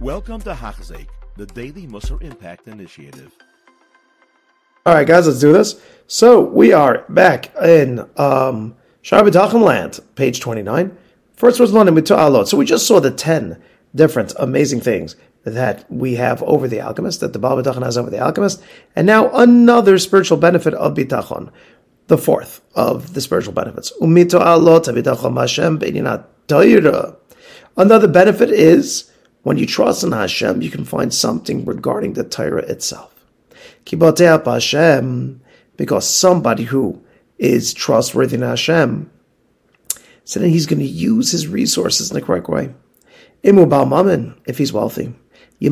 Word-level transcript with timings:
Welcome 0.00 0.40
to 0.42 0.54
Hachzik, 0.54 1.08
the 1.36 1.46
Daily 1.46 1.88
Musar 1.88 2.22
Impact 2.22 2.68
Initiative. 2.68 3.32
All 4.86 4.94
right, 4.94 5.04
guys, 5.04 5.26
let's 5.26 5.40
do 5.40 5.52
this. 5.52 5.82
So 6.06 6.40
we 6.40 6.72
are 6.72 7.04
back 7.08 7.52
in 7.56 8.08
um, 8.16 8.76
Shara 9.02 9.60
land, 9.60 9.98
page 10.14 10.38
29. 10.38 10.96
First 11.34 11.58
was 11.58 11.72
London 11.72 11.96
Alot. 11.96 12.46
So 12.46 12.56
we 12.56 12.64
just 12.64 12.86
saw 12.86 13.00
the 13.00 13.10
10 13.10 13.60
different 13.92 14.34
amazing 14.38 14.82
things 14.82 15.16
that 15.42 15.84
we 15.90 16.14
have 16.14 16.44
over 16.44 16.68
the 16.68 16.80
alchemist, 16.80 17.18
that 17.18 17.32
the 17.32 17.40
Baal 17.40 17.60
Bitachon 17.60 17.82
has 17.82 17.98
over 17.98 18.08
the 18.08 18.20
alchemist. 18.20 18.62
And 18.94 19.04
now 19.04 19.28
another 19.32 19.98
spiritual 19.98 20.38
benefit 20.38 20.74
of 20.74 20.94
Bitachon, 20.94 21.50
the 22.06 22.18
fourth 22.18 22.60
of 22.76 23.14
the 23.14 23.20
spiritual 23.20 23.52
benefits. 23.52 23.92
Umito 24.00 24.40
Alot 24.40 24.84
Bitachon 24.84 25.36
Hashem 25.40 27.16
Another 27.76 28.08
benefit 28.08 28.50
is 28.50 29.07
when 29.48 29.56
you 29.56 29.64
trust 29.64 30.04
in 30.04 30.12
Hashem, 30.12 30.60
you 30.60 30.70
can 30.70 30.84
find 30.84 31.12
something 31.12 31.64
regarding 31.64 32.12
the 32.12 32.22
Torah 32.22 32.64
itself. 32.64 33.14
Hashem, 34.44 35.40
because 35.78 36.06
somebody 36.06 36.64
who 36.64 37.02
is 37.38 37.72
trustworthy 37.72 38.36
in 38.36 38.42
Hashem, 38.42 39.10
so 40.24 40.38
then 40.38 40.50
he's 40.50 40.66
going 40.66 40.80
to 40.80 40.84
use 40.84 41.32
his 41.32 41.48
resources 41.48 42.10
in 42.10 42.14
the 42.14 42.20
correct 42.20 42.50
way. 42.50 42.74
if 43.42 44.58
he's 44.58 44.74
wealthy. 44.74 45.14
He's 45.58 45.70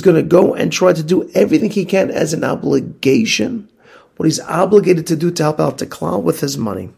going 0.00 0.16
to 0.16 0.22
go 0.22 0.54
and 0.54 0.72
try 0.72 0.94
to 0.94 1.02
do 1.02 1.30
everything 1.34 1.68
he 1.68 1.84
can 1.84 2.10
as 2.10 2.32
an 2.32 2.44
obligation, 2.44 3.70
what 4.16 4.24
he's 4.24 4.40
obligated 4.40 5.06
to 5.08 5.16
do 5.16 5.30
to 5.32 5.42
help 5.42 5.60
out 5.60 5.76
the 5.76 5.86
klal 5.86 6.22
with 6.22 6.40
his 6.40 6.56
money. 6.56 6.88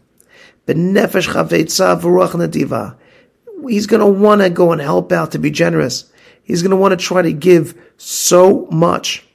He's 3.67 3.87
going 3.87 3.99
to 3.99 4.07
want 4.07 4.41
to 4.41 4.49
go 4.49 4.71
and 4.71 4.81
help 4.81 5.11
out 5.11 5.31
to 5.31 5.39
be 5.39 5.51
generous. 5.51 6.11
He's 6.43 6.61
going 6.61 6.71
to 6.71 6.77
want 6.77 6.97
to 6.97 7.05
try 7.05 7.21
to 7.21 7.33
give 7.33 7.75
so 7.97 8.67
much. 8.71 9.25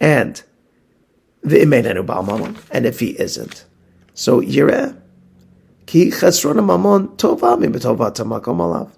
And 0.00 0.42
the 1.42 1.60
and 2.70 2.86
if 2.86 3.00
he 3.00 3.18
isn't, 3.20 3.64
so 4.14 4.40
yireh 4.40 4.96
ki 5.86 6.10
chesron 6.10 6.56
mamon 6.56 7.16
tova 7.16 7.56
tamakom 7.56 8.58
alav. 8.58 8.90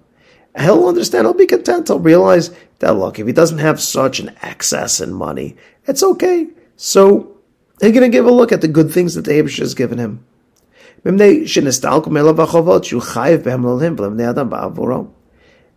He'll 0.57 0.87
understand. 0.87 1.25
He'll 1.25 1.33
be 1.33 1.45
content. 1.45 1.87
He'll 1.87 1.99
realize 1.99 2.51
that 2.79 2.95
look, 2.95 3.19
if 3.19 3.27
he 3.27 3.33
doesn't 3.33 3.59
have 3.59 3.81
such 3.81 4.19
an 4.19 4.35
excess 4.41 4.99
in 4.99 5.13
money, 5.13 5.55
it's 5.85 6.03
okay. 6.03 6.47
So 6.75 7.37
he's 7.79 7.91
going 7.91 8.09
to 8.09 8.15
give 8.15 8.25
a 8.25 8.31
look 8.31 8.51
at 8.51 8.61
the 8.61 8.67
good 8.67 8.91
things 8.91 9.15
that 9.15 9.25
the 9.25 9.31
Abish 9.31 9.59
has 9.59 9.73
given 9.73 9.97
him. 9.97 10.25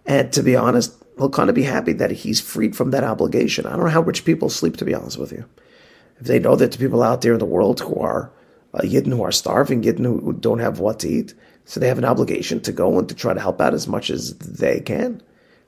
And 0.06 0.32
to 0.32 0.42
be 0.42 0.56
honest, 0.56 0.94
he'll 1.18 1.30
kind 1.30 1.48
of 1.48 1.54
be 1.54 1.62
happy 1.62 1.92
that 1.92 2.10
he's 2.10 2.40
freed 2.40 2.74
from 2.74 2.90
that 2.90 3.04
obligation. 3.04 3.66
I 3.66 3.70
don't 3.70 3.84
know 3.84 3.90
how 3.90 4.00
rich 4.00 4.24
people 4.24 4.48
sleep, 4.48 4.76
to 4.78 4.84
be 4.84 4.94
honest 4.94 5.18
with 5.18 5.32
you. 5.32 5.44
If 6.18 6.26
they 6.26 6.38
know 6.38 6.56
that 6.56 6.72
the 6.72 6.78
people 6.78 7.02
out 7.02 7.22
there 7.22 7.34
in 7.34 7.38
the 7.38 7.44
world 7.44 7.80
who 7.80 7.94
are 7.96 8.32
uh, 8.74 8.80
Yidden 8.80 9.12
who 9.12 9.22
are 9.22 9.32
starving, 9.32 9.82
Yidden 9.82 10.04
who 10.04 10.32
don't 10.32 10.58
have 10.58 10.80
what 10.80 11.00
to 11.00 11.08
eat, 11.08 11.34
so 11.64 11.78
they 11.78 11.88
have 11.88 11.98
an 11.98 12.04
obligation 12.04 12.60
to 12.60 12.72
go 12.72 12.98
and 12.98 13.08
to 13.08 13.14
try 13.14 13.32
to 13.32 13.40
help 13.40 13.60
out 13.60 13.74
as 13.74 13.86
much 13.86 14.10
as 14.10 14.36
they 14.38 14.80
can. 14.80 15.22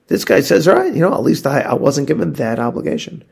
This 0.08 0.24
guy 0.24 0.40
says, 0.40 0.66
all 0.66 0.74
right, 0.76 0.92
you 0.92 1.00
know, 1.00 1.14
at 1.14 1.22
least 1.22 1.46
I, 1.46 1.60
I 1.60 1.74
wasn't 1.74 2.08
given 2.08 2.32
that 2.34 2.58
obligation. 2.58 3.24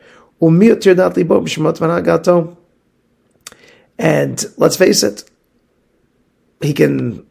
And 3.98 4.44
let's 4.56 4.76
face 4.76 5.02
it, 5.02 5.29
he 6.60 6.72
can 6.72 7.26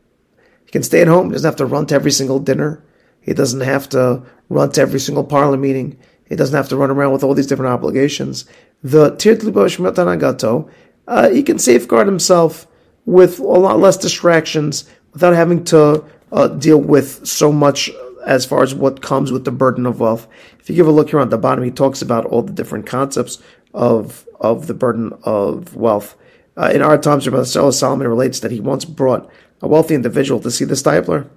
he 0.66 0.72
can 0.72 0.84
stay 0.84 1.02
at 1.02 1.08
home. 1.08 1.28
He 1.28 1.34
doesn't 1.34 1.48
have 1.48 1.58
to 1.58 1.66
run 1.66 1.86
to 1.88 1.96
every 1.96 2.12
single 2.12 2.40
dinner. 2.40 2.84
He 3.22 3.34
doesn't 3.34 3.62
have 3.62 3.90
to 3.90 4.24
run 4.50 4.72
to 4.72 4.82
every 4.82 5.00
single 5.00 5.24
parlor 5.24 5.58
meeting. 5.58 5.98
He 6.28 6.36
doesn't 6.36 6.56
have 6.56 6.70
to 6.70 6.78
run 6.78 6.92
around 6.92 7.12
with 7.12 7.24
all 7.24 7.34
these 7.34 7.48
different 7.48 7.74
obligations. 7.74 8.46
The 8.84 9.12
Tirtlibosh 9.12 10.72
uh, 11.08 11.30
he 11.32 11.42
can 11.42 11.58
safeguard 11.58 12.06
himself 12.06 12.68
with 13.06 13.39
a 13.39 13.44
lot 13.44 13.80
less 13.80 13.98
distractions 13.98 14.88
without 15.12 15.34
having 15.34 15.64
to 15.66 16.06
uh, 16.32 16.48
deal 16.50 16.78
with 16.78 17.26
so 17.26 17.52
much 17.52 17.89
as 18.26 18.45
far 18.45 18.62
as 18.62 18.76
what 18.76 19.02
comes 19.02 19.32
with 19.32 19.44
the 19.44 19.52
burden 19.52 19.88
of 19.88 20.00
wealth. 20.00 20.28
If 20.60 20.70
you 20.70 20.76
give 20.76 20.88
a 20.88 20.92
look 20.92 21.10
here 21.10 21.20
on 21.20 21.30
the 21.30 21.38
bottom, 21.38 21.64
he 21.64 21.72
talks 21.72 22.04
about 22.04 22.26
all 22.26 22.44
the 22.44 22.54
different 22.54 22.86
concepts 22.86 23.42
of 23.73 24.28
of 24.39 24.68
the 24.68 24.73
burden 24.73 25.14
of 25.23 25.76
wealth. 25.76 26.16
Uh, 26.59 26.71
in 26.73 26.81
our 26.81 26.97
times, 26.97 27.25
Rabbi 27.25 27.43
Solomon 27.43 28.08
relates 28.08 28.42
that 28.42 28.52
he 28.52 28.59
once 28.59 28.83
brought 28.83 29.31
a 29.61 29.67
wealthy 29.67 29.95
individual 29.95 30.42
to 30.42 30.52
see 30.52 30.65
the 30.65 30.73
Steipler. 30.73 31.30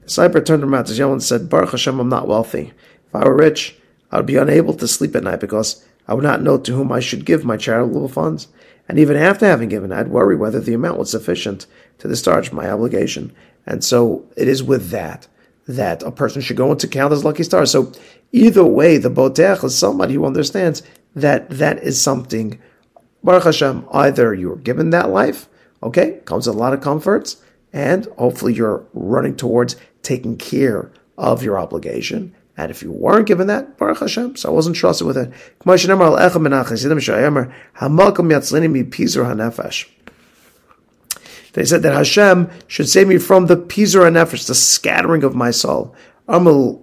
The 0.00 0.06
Steipler 0.06 0.44
turned 0.44 0.64
around 0.64 0.86
to 0.86 0.94
Yom 0.94 1.12
and 1.12 1.22
said, 1.22 1.50
Baruch 1.50 1.72
Hashem, 1.72 2.00
I'm 2.00 2.08
not 2.08 2.26
wealthy. 2.26 2.72
If 3.06 3.14
I 3.14 3.24
were 3.24 3.36
rich, 3.36 3.76
I 4.10 4.16
would 4.16 4.26
be 4.26 4.36
unable 4.36 4.72
to 4.74 4.88
sleep 4.88 5.14
at 5.14 5.24
night 5.24 5.40
because 5.40 5.86
I 6.08 6.14
would 6.14 6.24
not 6.24 6.40
know 6.40 6.56
to 6.56 6.72
whom 6.72 6.90
I 6.90 7.00
should 7.00 7.26
give 7.26 7.44
my 7.44 7.58
charitable 7.58 8.08
funds. 8.08 8.48
And 8.88 8.98
even 8.98 9.16
after 9.16 9.44
having 9.44 9.68
given, 9.68 9.92
I'd 9.92 10.08
worry 10.08 10.36
whether 10.36 10.58
the 10.58 10.74
amount 10.74 10.98
was 10.98 11.10
sufficient 11.10 11.66
to 11.98 12.08
discharge 12.08 12.50
my 12.50 12.70
obligation. 12.70 13.32
And 13.66 13.84
so 13.84 14.24
it 14.36 14.48
is 14.48 14.62
with 14.62 14.88
that 14.88 15.28
that 15.68 16.02
a 16.02 16.10
person 16.10 16.40
should 16.40 16.56
go 16.56 16.72
into 16.72 16.88
count 16.88 17.12
as 17.12 17.24
lucky 17.24 17.44
stars. 17.44 17.70
So 17.70 17.92
either 18.32 18.64
way, 18.64 18.96
the 18.96 19.10
boteach 19.10 19.62
is 19.62 19.78
somebody 19.78 20.14
who 20.14 20.24
understands 20.24 20.82
that 21.14 21.48
that 21.50 21.82
is 21.82 22.00
something. 22.00 22.58
Baruch 23.24 23.44
Hashem, 23.44 23.86
either 23.92 24.34
you're 24.34 24.56
given 24.56 24.90
that 24.90 25.10
life, 25.10 25.48
okay, 25.82 26.20
comes 26.24 26.46
a 26.46 26.52
lot 26.52 26.72
of 26.72 26.80
comforts, 26.80 27.42
and 27.72 28.06
hopefully 28.18 28.54
you're 28.54 28.84
running 28.92 29.36
towards 29.36 29.76
taking 30.02 30.36
care 30.36 30.90
of 31.16 31.42
your 31.42 31.58
obligation. 31.58 32.34
And 32.56 32.70
if 32.70 32.82
you 32.82 32.92
weren't 32.92 33.26
given 33.26 33.46
that, 33.46 33.78
Baruch 33.78 34.00
Hashem, 34.00 34.36
so 34.36 34.50
I 34.50 34.52
wasn't 34.52 34.76
trusted 34.76 35.06
with 35.06 35.16
it. 35.16 35.32
They 41.54 41.64
said 41.64 41.82
that 41.82 41.92
Hashem 41.92 42.50
should 42.66 42.88
save 42.88 43.08
me 43.08 43.18
from 43.18 43.46
the 43.46 43.56
pizur 43.56 44.10
nefesh, 44.10 44.46
the 44.46 44.54
scattering 44.54 45.22
of 45.22 45.34
my 45.34 45.50
soul. 45.50 45.94
Amar, 46.28 46.78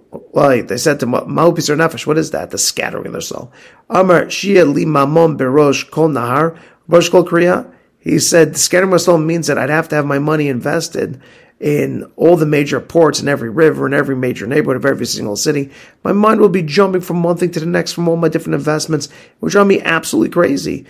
they 0.62 0.76
said 0.76 1.00
to 1.00 1.06
Ma'u 1.06 1.54
pizur 1.54 1.76
nefesh, 1.76 2.06
what 2.06 2.18
is 2.18 2.30
that? 2.32 2.50
The 2.50 2.58
scattering 2.58 3.06
of 3.06 3.12
their 3.12 3.20
soul. 3.20 3.52
Amar 3.88 4.26
shia 4.26 4.64
mamon 4.84 5.38
berosh 5.38 5.90
kol 5.90 6.08
nahar, 6.08 6.58
rosh 6.88 7.08
kol 7.08 7.24
kriya. 7.24 7.72
He 7.98 8.18
said, 8.18 8.56
scattering 8.56 8.90
my 8.90 8.96
soul 8.96 9.18
means 9.18 9.46
that 9.46 9.58
I'd 9.58 9.70
have 9.70 9.88
to 9.90 9.96
have 9.96 10.06
my 10.06 10.18
money 10.18 10.48
invested 10.48 11.20
in 11.60 12.10
all 12.16 12.36
the 12.36 12.46
major 12.46 12.80
ports 12.80 13.20
in 13.20 13.28
every 13.28 13.50
river 13.50 13.86
in 13.86 13.92
every 13.92 14.16
major 14.16 14.46
neighborhood 14.46 14.76
of 14.76 14.86
every 14.86 15.04
single 15.04 15.36
city. 15.36 15.70
My 16.02 16.12
mind 16.12 16.40
will 16.40 16.48
be 16.48 16.62
jumping 16.62 17.02
from 17.02 17.22
one 17.22 17.36
thing 17.36 17.50
to 17.50 17.60
the 17.60 17.66
next 17.66 17.92
from 17.92 18.08
all 18.08 18.16
my 18.16 18.28
different 18.28 18.54
investments, 18.54 19.10
which 19.40 19.52
drive 19.52 19.66
me 19.66 19.80
absolutely 19.82 20.30
crazy. 20.30 20.86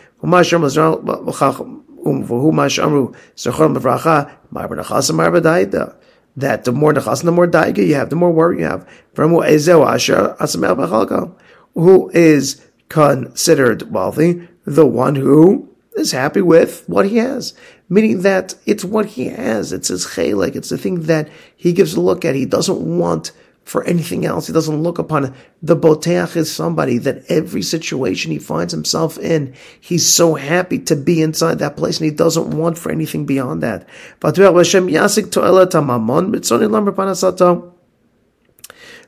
That 6.36 6.64
the 6.64 6.72
more 6.72 6.92
nechas, 6.92 7.24
the 7.24 7.32
more 7.32 7.46
daiga 7.46 7.86
you 7.86 7.94
have, 7.94 8.10
the 8.10 8.16
more 8.16 8.30
worry 8.30 8.60
you 8.60 8.64
have. 8.64 8.88
From 9.14 9.32
who 11.74 12.10
is 12.10 12.66
considered 12.88 13.92
wealthy? 13.92 14.48
The 14.64 14.86
one 14.86 15.14
who 15.16 15.68
is 15.96 16.12
happy 16.12 16.40
with 16.40 16.84
what 16.86 17.08
he 17.08 17.16
has. 17.18 17.54
Meaning 17.88 18.22
that 18.22 18.54
it's 18.66 18.84
what 18.84 19.06
he 19.06 19.26
has. 19.26 19.72
It's 19.72 19.88
his 19.88 20.06
chalik. 20.06 20.54
It's 20.54 20.68
the 20.68 20.78
thing 20.78 21.02
that 21.02 21.28
he 21.56 21.72
gives 21.72 21.94
a 21.94 22.00
look 22.00 22.24
at. 22.24 22.34
He 22.34 22.46
doesn't 22.46 22.98
want 22.98 23.32
for 23.70 23.84
anything 23.84 24.26
else. 24.26 24.48
He 24.48 24.52
doesn't 24.52 24.82
look 24.82 24.98
upon 24.98 25.26
it. 25.26 25.32
The 25.62 25.76
boteach 25.76 26.34
is 26.34 26.52
somebody 26.52 26.98
that 26.98 27.22
every 27.30 27.62
situation 27.62 28.32
he 28.32 28.40
finds 28.40 28.72
himself 28.72 29.16
in, 29.16 29.54
he's 29.80 30.12
so 30.12 30.34
happy 30.34 30.80
to 30.80 30.96
be 30.96 31.22
inside 31.22 31.60
that 31.60 31.76
place 31.76 32.00
and 32.00 32.06
he 32.06 32.10
doesn't 32.10 32.50
want 32.50 32.78
for 32.78 32.90
anything 32.90 33.26
beyond 33.26 33.62
that. 33.62 33.88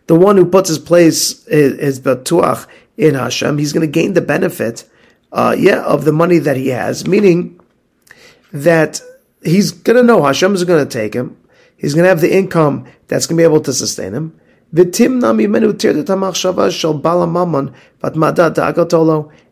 The 0.06 0.14
one 0.14 0.36
who 0.36 0.46
puts 0.46 0.68
his 0.68 0.78
place, 0.78 1.44
his 1.46 1.98
batuach 1.98 2.68
in 2.96 3.16
Hashem, 3.16 3.58
he's 3.58 3.72
going 3.72 3.84
to 3.84 3.92
gain 3.92 4.12
the 4.12 4.20
benefit 4.20 4.88
uh, 5.32 5.56
yeah, 5.58 5.82
of 5.82 6.04
the 6.04 6.12
money 6.12 6.38
that 6.38 6.56
he 6.56 6.68
has, 6.68 7.04
meaning 7.04 7.58
that 8.52 9.00
he's 9.42 9.72
going 9.72 9.96
to 9.96 10.04
know 10.04 10.22
Hashem 10.22 10.54
is 10.54 10.62
going 10.62 10.86
to 10.86 10.98
take 11.00 11.14
him. 11.14 11.36
He's 11.76 11.94
going 11.94 12.04
to 12.04 12.10
have 12.10 12.20
the 12.20 12.32
income 12.32 12.86
that's 13.08 13.26
going 13.26 13.36
to 13.38 13.40
be 13.40 13.44
able 13.44 13.62
to 13.62 13.72
sustain 13.72 14.14
him. 14.14 14.38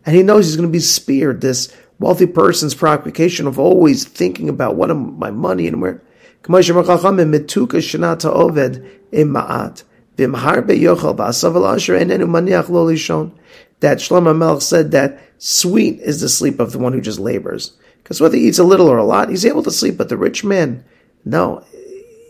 And 0.06 0.16
he 0.16 0.22
knows 0.22 0.46
he's 0.46 0.56
going 0.56 0.68
to 0.68 0.72
be 0.72 0.80
speared, 0.80 1.40
this 1.42 1.74
wealthy 1.98 2.26
person's 2.26 2.74
preoccupation 2.74 3.46
of 3.46 3.58
always 3.58 4.04
thinking 4.04 4.48
about 4.48 4.76
what 4.76 4.90
am 4.90 5.18
my 5.18 5.30
money 5.30 5.66
and 5.66 5.82
where. 5.82 6.02
That 13.80 13.98
Shlomo 13.98 14.34
Melch 14.34 14.62
said 14.62 14.90
that 14.90 15.20
Sweet 15.42 16.00
is 16.00 16.20
the 16.20 16.28
sleep 16.28 16.60
of 16.60 16.72
the 16.72 16.78
one 16.78 16.92
who 16.92 17.00
just 17.00 17.18
labors. 17.18 17.72
Because 18.02 18.20
whether 18.20 18.36
he 18.36 18.48
eats 18.48 18.58
a 18.58 18.64
little 18.64 18.88
or 18.88 18.98
a 18.98 19.04
lot, 19.04 19.30
he's 19.30 19.46
able 19.46 19.62
to 19.62 19.70
sleep. 19.70 19.96
But 19.96 20.08
the 20.08 20.16
rich 20.16 20.44
man, 20.44 20.84
no, 21.24 21.64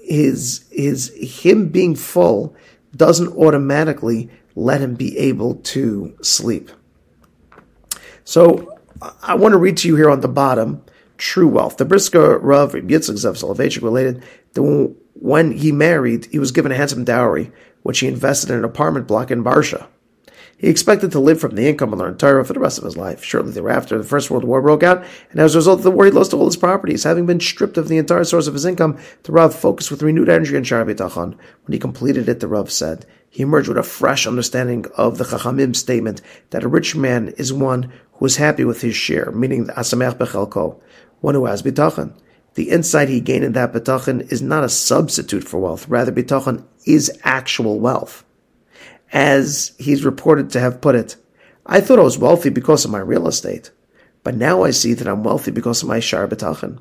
his 0.04 0.64
his 0.70 1.12
him 1.16 1.69
being 1.69 1.94
full 1.96 2.54
doesn't 2.96 3.37
automatically 3.37 4.31
let 4.54 4.81
him 4.81 4.94
be 4.94 5.16
able 5.19 5.56
to 5.56 6.16
sleep. 6.22 6.70
So 8.25 8.78
I 9.22 9.34
want 9.34 9.52
to 9.52 9.58
read 9.58 9.76
to 9.78 9.88
you 9.88 9.96
here 9.96 10.10
on 10.10 10.20
the 10.20 10.28
bottom 10.28 10.82
true 11.16 11.48
wealth. 11.48 11.76
The 11.76 11.84
Brisker 11.84 12.38
Rav 12.38 12.72
Yitzchak 12.72 13.14
Zev 13.14 13.37
Soloveitchik 13.37 13.82
related 13.82 14.22
that 14.54 14.94
when 15.14 15.52
he 15.52 15.70
married, 15.70 16.26
he 16.26 16.38
was 16.38 16.50
given 16.50 16.72
a 16.72 16.76
handsome 16.76 17.04
dowry, 17.04 17.52
which 17.82 18.00
he 18.00 18.08
invested 18.08 18.50
in 18.50 18.56
an 18.56 18.64
apartment 18.64 19.06
block 19.06 19.31
in 19.31 19.44
Barsha. 19.44 19.87
He 20.60 20.68
expected 20.68 21.10
to 21.12 21.20
live 21.20 21.40
from 21.40 21.54
the 21.54 21.66
income 21.66 21.94
and 21.94 21.98
learn 21.98 22.18
Torah 22.18 22.44
for 22.44 22.52
the 22.52 22.60
rest 22.60 22.76
of 22.76 22.84
his 22.84 22.94
life. 22.94 23.24
Shortly 23.24 23.52
thereafter, 23.52 23.96
the 23.96 24.04
First 24.04 24.30
World 24.30 24.44
War 24.44 24.60
broke 24.60 24.82
out, 24.82 25.02
and 25.30 25.40
as 25.40 25.54
a 25.54 25.58
result 25.58 25.78
of 25.78 25.84
the 25.84 25.90
war, 25.90 26.04
he 26.04 26.10
lost 26.10 26.34
all 26.34 26.44
his 26.44 26.58
properties. 26.58 27.04
Having 27.04 27.24
been 27.24 27.40
stripped 27.40 27.78
of 27.78 27.88
the 27.88 27.96
entire 27.96 28.24
source 28.24 28.46
of 28.46 28.52
his 28.52 28.66
income, 28.66 28.98
the 29.22 29.32
Rav 29.32 29.54
focused 29.54 29.90
with 29.90 30.02
renewed 30.02 30.28
energy 30.28 30.54
on 30.54 30.64
Shar 30.64 30.84
B'tachon. 30.84 31.34
When 31.64 31.72
he 31.72 31.78
completed 31.78 32.28
it, 32.28 32.40
the 32.40 32.46
Rav 32.46 32.70
said, 32.70 33.06
he 33.30 33.42
emerged 33.42 33.68
with 33.68 33.78
a 33.78 33.82
fresh 33.82 34.26
understanding 34.26 34.84
of 34.98 35.16
the 35.16 35.24
Chachamim 35.24 35.74
statement 35.74 36.20
that 36.50 36.62
a 36.62 36.68
rich 36.68 36.94
man 36.94 37.28
is 37.38 37.54
one 37.54 37.90
who 38.12 38.26
is 38.26 38.36
happy 38.36 38.64
with 38.64 38.82
his 38.82 38.94
share, 38.94 39.30
meaning 39.30 39.64
the 39.64 39.72
Asamech 39.72 40.18
Bechelko, 40.18 40.78
one 41.22 41.36
who 41.36 41.46
has 41.46 41.62
B'tachon. 41.62 42.12
The 42.52 42.68
insight 42.68 43.08
he 43.08 43.20
gained 43.20 43.44
in 43.44 43.52
that 43.52 43.72
B'tachon 43.72 44.30
is 44.30 44.42
not 44.42 44.64
a 44.64 44.68
substitute 44.68 45.44
for 45.44 45.58
wealth, 45.58 45.88
rather, 45.88 46.12
B'tachon 46.12 46.66
is 46.84 47.18
actual 47.24 47.80
wealth 47.80 48.26
as 49.12 49.72
he's 49.78 50.04
reported 50.04 50.50
to 50.50 50.60
have 50.60 50.80
put 50.80 50.94
it. 50.94 51.16
I 51.66 51.80
thought 51.80 51.98
I 51.98 52.02
was 52.02 52.18
wealthy 52.18 52.50
because 52.50 52.84
of 52.84 52.90
my 52.90 52.98
real 52.98 53.28
estate, 53.28 53.70
but 54.22 54.36
now 54.36 54.62
I 54.62 54.70
see 54.70 54.94
that 54.94 55.08
I'm 55.08 55.24
wealthy 55.24 55.50
because 55.50 55.82
of 55.82 55.88
my 55.88 56.00
shar 56.00 56.26
bitachon. 56.26 56.78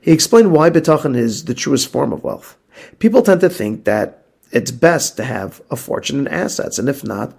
He 0.00 0.12
explained 0.12 0.52
why 0.52 0.70
bitachon 0.70 1.16
is 1.16 1.44
the 1.44 1.54
truest 1.54 1.90
form 1.90 2.12
of 2.12 2.22
wealth. 2.24 2.56
People 2.98 3.22
tend 3.22 3.40
to 3.40 3.50
think 3.50 3.84
that 3.84 4.26
it's 4.50 4.70
best 4.70 5.16
to 5.16 5.24
have 5.24 5.62
a 5.70 5.76
fortune 5.76 6.18
and 6.18 6.28
assets, 6.28 6.78
and 6.78 6.88
if 6.88 7.04
not, 7.04 7.36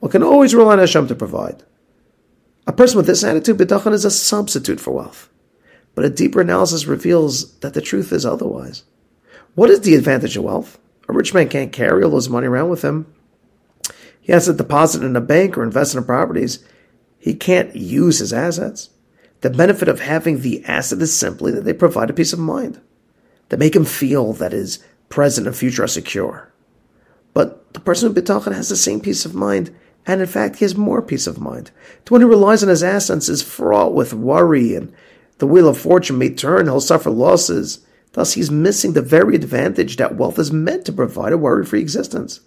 one 0.00 0.10
can 0.10 0.22
always 0.22 0.54
rely 0.54 0.72
on 0.72 0.78
Hashem 0.78 1.08
to 1.08 1.14
provide. 1.14 1.62
A 2.66 2.72
person 2.72 2.96
with 2.96 3.06
this 3.06 3.22
attitude, 3.22 3.58
bitachon 3.58 3.92
is 3.92 4.04
a 4.04 4.10
substitute 4.10 4.80
for 4.80 4.92
wealth. 4.92 5.28
But 5.94 6.04
a 6.04 6.10
deeper 6.10 6.40
analysis 6.40 6.86
reveals 6.86 7.56
that 7.58 7.74
the 7.74 7.80
truth 7.80 8.12
is 8.12 8.26
otherwise. 8.26 8.84
What 9.54 9.70
is 9.70 9.80
the 9.80 9.94
advantage 9.94 10.36
of 10.36 10.44
wealth? 10.44 10.78
A 11.08 11.12
rich 11.12 11.34
man 11.34 11.48
can't 11.48 11.72
carry 11.72 12.02
all 12.02 12.16
his 12.16 12.28
money 12.28 12.46
around 12.46 12.70
with 12.70 12.82
him. 12.82 13.14
He 14.24 14.32
has 14.32 14.46
to 14.46 14.54
deposit 14.54 15.02
in 15.02 15.16
a 15.16 15.20
bank 15.20 15.58
or 15.58 15.62
invest 15.62 15.94
in 15.94 16.02
properties. 16.02 16.64
He 17.18 17.34
can't 17.34 17.76
use 17.76 18.20
his 18.20 18.32
assets. 18.32 18.88
The 19.42 19.50
benefit 19.50 19.86
of 19.86 20.00
having 20.00 20.40
the 20.40 20.64
asset 20.64 21.02
is 21.02 21.14
simply 21.14 21.52
that 21.52 21.64
they 21.64 21.74
provide 21.74 22.08
a 22.08 22.14
peace 22.14 22.32
of 22.32 22.38
mind. 22.38 22.80
They 23.50 23.58
make 23.58 23.76
him 23.76 23.84
feel 23.84 24.32
that 24.32 24.52
his 24.52 24.82
present 25.10 25.46
and 25.46 25.54
future 25.54 25.84
are 25.84 25.88
secure. 25.88 26.50
But 27.34 27.74
the 27.74 27.80
person 27.80 28.08
who 28.08 28.18
bitachon 28.18 28.54
has 28.54 28.70
the 28.70 28.76
same 28.76 29.00
peace 29.00 29.26
of 29.26 29.34
mind, 29.34 29.76
and 30.06 30.22
in 30.22 30.26
fact, 30.26 30.56
he 30.56 30.64
has 30.64 30.74
more 30.74 31.02
peace 31.02 31.26
of 31.26 31.38
mind. 31.38 31.70
The 32.06 32.14
one 32.14 32.22
who 32.22 32.26
relies 32.26 32.62
on 32.62 32.70
his 32.70 32.82
assets 32.82 33.28
is 33.28 33.42
fraught 33.42 33.92
with 33.92 34.14
worry, 34.14 34.74
and 34.74 34.90
the 35.36 35.46
wheel 35.46 35.68
of 35.68 35.76
fortune 35.76 36.16
may 36.16 36.30
turn, 36.30 36.64
he'll 36.64 36.80
suffer 36.80 37.10
losses. 37.10 37.84
Thus, 38.12 38.32
he's 38.32 38.50
missing 38.50 38.94
the 38.94 39.02
very 39.02 39.34
advantage 39.34 39.98
that 39.98 40.16
wealth 40.16 40.38
is 40.38 40.50
meant 40.50 40.86
to 40.86 40.92
provide 40.92 41.34
a 41.34 41.36
worry 41.36 41.66
free 41.66 41.82
existence. 41.82 42.40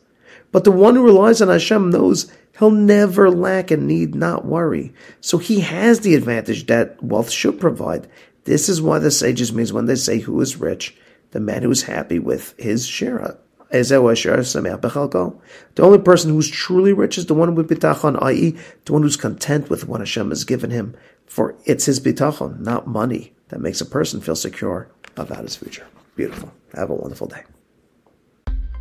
But 0.51 0.63
the 0.63 0.71
one 0.71 0.95
who 0.95 1.03
relies 1.03 1.41
on 1.41 1.49
Hashem 1.49 1.89
knows 1.89 2.31
he'll 2.57 2.71
never 2.71 3.29
lack 3.29 3.69
and 3.71 3.87
need 3.87 4.15
not 4.15 4.45
worry. 4.45 4.93
So 5.21 5.37
he 5.37 5.59
has 5.59 5.99
the 5.99 6.15
advantage 6.15 6.65
that 6.67 7.03
wealth 7.03 7.29
should 7.29 7.59
provide. 7.59 8.07
This 8.45 8.69
is 8.69 8.81
why 8.81 8.99
the 8.99 9.11
sages 9.11 9.51
means 9.51 9.73
when 9.73 9.87
they 9.87 9.95
say 9.95 10.19
who 10.19 10.39
is 10.39 10.55
rich, 10.55 10.95
the 11.31 11.39
man 11.39 11.63
who 11.63 11.71
is 11.71 11.83
happy 11.83 12.17
with 12.17 12.55
his 12.57 12.87
share. 12.87 13.37
The 13.69 15.43
only 15.79 15.97
person 15.99 16.31
who's 16.31 16.49
truly 16.49 16.93
rich 16.93 17.17
is 17.17 17.25
the 17.25 17.33
one 17.33 17.53
with 17.53 17.69
bitachon, 17.69 18.17
i.e., 18.23 18.55
the 18.85 18.93
one 18.93 19.01
who's 19.01 19.17
content 19.17 19.69
with 19.69 19.87
what 19.87 19.99
Hashem 19.99 20.29
has 20.29 20.45
given 20.45 20.71
him. 20.71 20.95
For 21.25 21.55
it's 21.65 21.85
his 21.85 21.99
bitachon, 21.99 22.61
not 22.61 22.87
money, 22.87 23.33
that 23.49 23.59
makes 23.59 23.81
a 23.81 23.85
person 23.85 24.21
feel 24.21 24.37
secure 24.37 24.89
about 25.17 25.43
his 25.43 25.57
future. 25.57 25.85
Beautiful. 26.15 26.53
Have 26.73 26.89
a 26.89 26.95
wonderful 26.95 27.27
day. 27.27 27.43